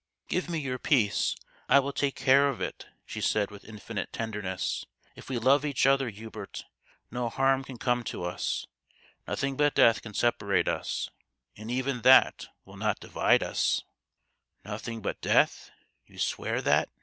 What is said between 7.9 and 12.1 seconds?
to us. Nothing but death can separate us, and even